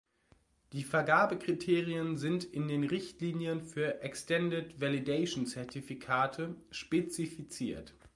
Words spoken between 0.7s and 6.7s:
Die Vergabekriterien sind in den „Richtlinien für Extended-Validation-Zertifikate“